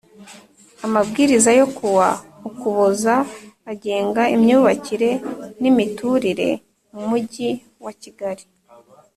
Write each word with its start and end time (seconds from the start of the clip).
Amabwiriza 0.85 1.49
yo 1.59 1.65
kuwa 1.77 2.07
ukuboza 2.49 3.15
agenga 3.71 4.21
imyubakire 4.35 5.09
n 5.61 5.63
imiturire 5.71 6.49
mu 6.93 7.01
mujyi 7.09 7.49
wa 7.85 7.93
kigali 8.01 8.43